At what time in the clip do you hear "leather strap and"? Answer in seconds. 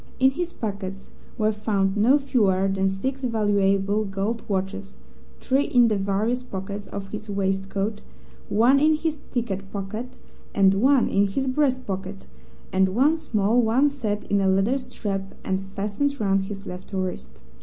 14.47-15.61